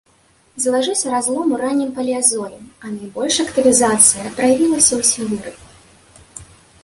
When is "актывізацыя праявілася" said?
3.47-4.93